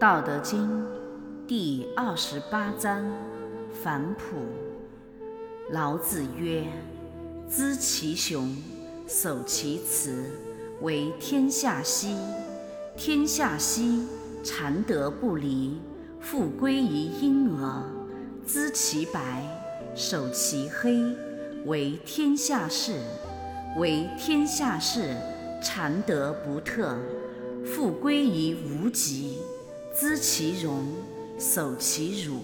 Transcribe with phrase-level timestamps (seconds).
[0.00, 0.86] 道德经
[1.44, 3.04] 第二十八章
[3.82, 4.36] 反哺。
[5.72, 6.62] 老子曰
[7.50, 8.56] ：“知其雄，
[9.08, 10.22] 守其雌，
[10.82, 12.16] 为天下溪。
[12.96, 14.06] 天下溪，
[14.44, 15.80] 常德不离，
[16.20, 17.82] 复归于婴儿。
[18.46, 19.42] 知其白，
[19.96, 21.02] 守其黑，
[21.66, 23.00] 为天下事。
[23.76, 25.16] 为天下士，
[25.60, 26.96] 常德不特，
[27.64, 29.38] 复归于无极。
[30.00, 30.86] 知其荣，
[31.40, 32.36] 守其辱，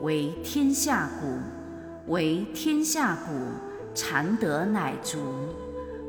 [0.00, 2.12] 为天下谷。
[2.12, 3.30] 为天下谷，
[3.94, 5.18] 常德乃足，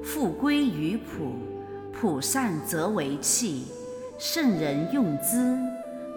[0.03, 1.35] 复归于朴。
[1.93, 3.65] 朴善则为器，
[4.17, 5.55] 圣人用之，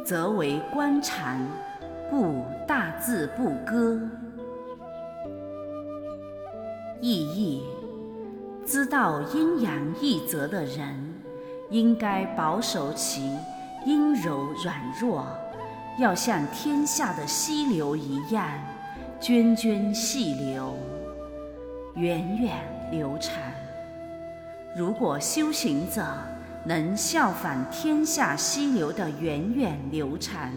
[0.06, 1.38] 则为官场。
[2.10, 4.00] 故大字不割。
[7.02, 7.62] 意义：
[8.64, 11.14] 知道阴阳一则的人，
[11.68, 13.20] 应该保守其
[13.86, 15.24] 阴柔软弱，
[15.96, 18.44] 要像天下的溪流一样，
[19.20, 20.76] 涓涓细流，
[21.94, 22.58] 源远
[22.90, 23.32] 流长。
[24.76, 26.04] 如果修行者
[26.64, 30.52] 能效仿天下溪流的源远流长，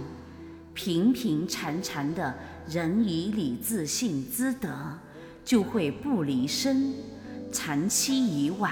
[0.73, 2.33] 平平常常的
[2.67, 4.71] 仁义礼智信之德，
[5.45, 6.93] 就会不离身；
[7.53, 8.71] 长期以往，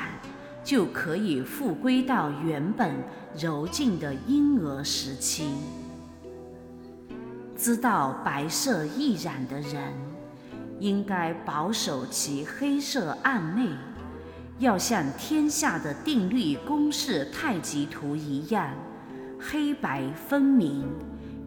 [0.67, 2.93] 就可以复归到原本
[3.39, 5.47] 柔静的婴儿时期。
[7.55, 9.93] 知道白色易染的人，
[10.77, 13.69] 应该保守其黑色暗昧，
[14.59, 18.69] 要像天下的定律公式太极图一样，
[19.39, 20.83] 黑白分明。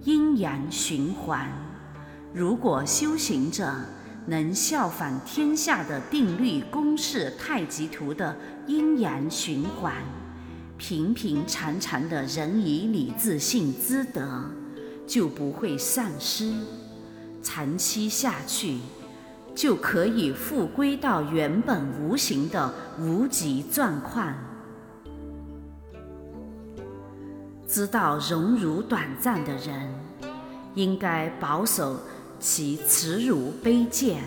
[0.04, 1.46] 阴阳循环。
[2.32, 3.70] 如果修行者
[4.30, 8.36] 能效仿天下的定律公式太极图的
[8.68, 9.92] 阴阳循环，
[10.78, 14.48] 平平常常的人以礼智信之德
[15.04, 16.54] 就不会丧失。
[17.42, 18.78] 长期下去，
[19.52, 24.32] 就可以复归到原本无形的无极状况。
[27.66, 29.92] 知道荣辱短暂的人，
[30.76, 31.98] 应该保守
[32.40, 34.24] 其耻辱卑贱，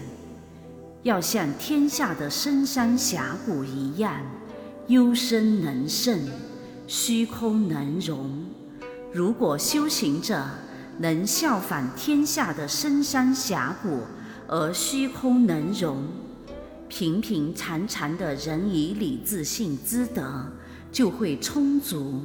[1.01, 4.21] 要像天下的深山峡谷一样，
[4.85, 6.19] 幽深能胜，
[6.85, 8.45] 虚空能容。
[9.11, 10.45] 如果修行者
[10.99, 14.01] 能效仿天下的深山峡谷
[14.47, 16.03] 而虚空能容，
[16.87, 20.45] 平平常常的仁义礼智信之德
[20.91, 22.21] 就会充足。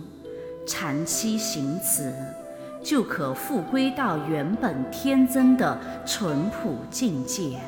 [0.66, 2.12] 长期行此，
[2.88, 7.60] 就可复归到原本天真的淳朴境界。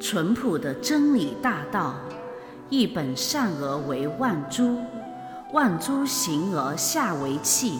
[0.00, 1.96] 淳朴的真理大道，
[2.70, 4.78] 一本善而为万诸，
[5.52, 7.78] 万诸行而下为器。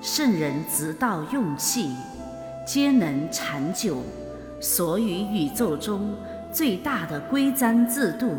[0.00, 1.92] 圣人直道用气，
[2.64, 3.96] 皆能长久。
[4.60, 6.14] 所以宇宙中
[6.52, 8.32] 最大的规章制度。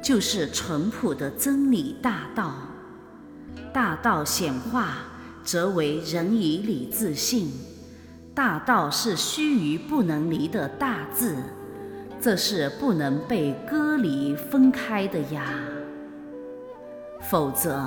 [0.00, 2.54] 就是淳朴的真理大道，
[3.72, 4.98] 大道显化
[5.44, 7.50] 则为人以礼自信。
[8.34, 11.36] 大道是须臾不能离的大字，
[12.20, 15.52] 这是不能被割离分开的呀。
[17.20, 17.86] 否则，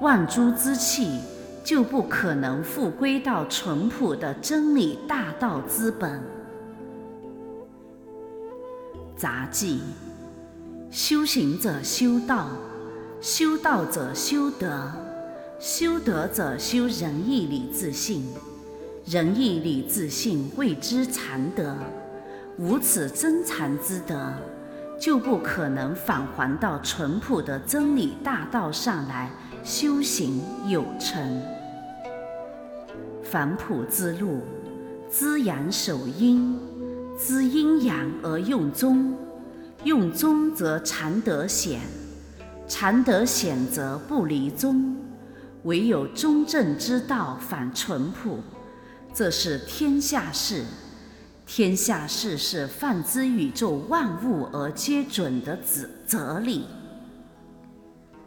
[0.00, 1.20] 万诸之气
[1.62, 6.20] 就不可能复归到淳朴的真理大道之本。
[9.16, 9.80] 杂记。
[10.88, 12.46] 修行者修道，
[13.20, 14.90] 修道者修德，
[15.58, 18.26] 修德者修仁义礼智信，
[19.06, 21.74] 仁义礼智信谓之常德。
[22.58, 24.34] 无此真常之德，
[25.00, 29.30] 就不可能返还到淳朴的真理大道上来
[29.64, 31.42] 修行有成。
[33.22, 34.42] 返璞之路，
[35.10, 36.58] 知阳守阴，
[37.18, 39.16] 知阴阳而用中。
[39.84, 41.80] 用中则常得显，
[42.68, 44.95] 常得显则不离中。
[45.66, 48.38] 唯有中正之道反淳朴，
[49.12, 50.64] 这是天下事。
[51.44, 56.64] 天下事是泛之宇宙万物而皆准的子哲理。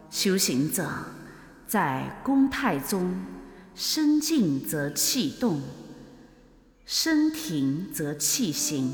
[0.10, 0.88] 修行者
[1.66, 3.14] 在公态中，
[3.74, 5.62] 身静则气动，
[6.86, 8.92] 身停则气行，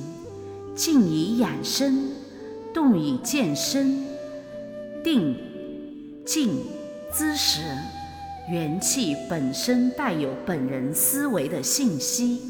[0.75, 2.09] 静以养生。
[2.73, 4.03] 动以健身，
[5.01, 5.33] 定、
[6.25, 6.59] 静
[7.13, 7.61] 之时，
[8.47, 12.41] 元气本身带有本人思维的信息，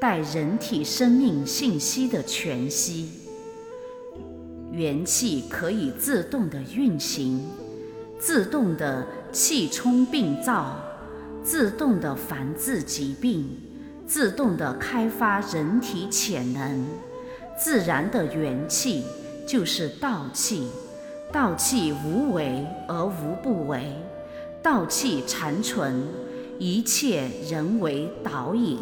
[0.00, 3.08] 带人体生命信息的全息。
[4.72, 7.40] 元气可以自动的运行，
[8.18, 10.76] 自动的气冲病灶，
[11.44, 13.48] 自动的防治疾病，
[14.04, 16.84] 自动的开发人体潜能。
[17.56, 19.04] 自然的元气
[19.46, 20.66] 就是道气，
[21.30, 23.94] 道气无为而无不为，
[24.62, 26.06] 道气残存，
[26.58, 28.78] 一切人为导引，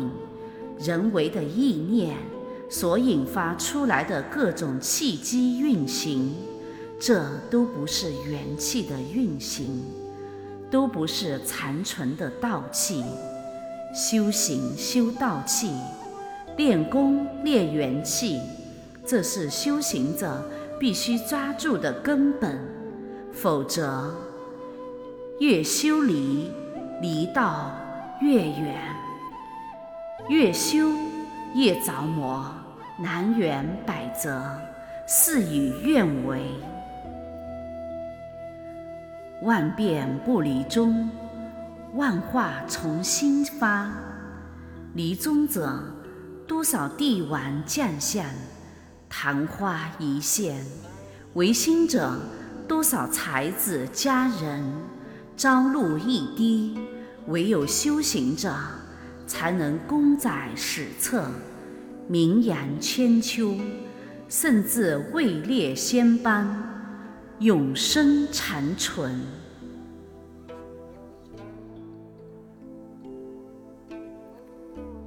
[0.78, 2.16] 人为的意念
[2.68, 6.34] 所引发出来的各种气机运行，
[7.00, 9.82] 这都不是元气的运行，
[10.70, 13.02] 都不是残存的道气。
[13.94, 15.72] 修行修道气，
[16.56, 18.38] 练功练元气。
[19.06, 20.44] 这是修行者
[20.78, 22.60] 必须抓住的根本，
[23.32, 24.14] 否则
[25.40, 26.52] 越修离，
[27.00, 27.72] 离道
[28.20, 28.74] 越远；
[30.28, 30.90] 越修
[31.54, 32.44] 越着魔，
[32.98, 34.44] 难圆百折，
[35.06, 36.42] 事与愿违。
[39.40, 41.08] 万变不离宗，
[41.94, 43.90] 万化从心发。
[44.92, 45.82] 离宗者，
[46.46, 48.26] 多少帝王将相。
[49.08, 50.62] 昙花一现，
[51.32, 52.12] 唯心者
[52.68, 54.62] 多少才子佳人，
[55.40, 56.78] 朝露一滴，
[57.28, 58.54] 唯有修行者
[59.26, 61.30] 才能功载史册，
[62.06, 63.56] 名扬千秋，
[64.28, 66.46] 甚至位列仙班，
[67.38, 69.18] 永生长存。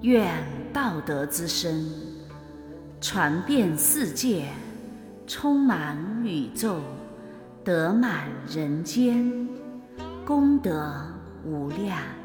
[0.01, 0.27] 愿
[0.73, 1.87] 道德之声。
[2.99, 4.47] 传遍世界，
[5.27, 5.95] 充满
[6.25, 6.79] 宇宙，
[7.63, 9.47] 得满人间，
[10.25, 11.05] 功德
[11.43, 12.22] 无量。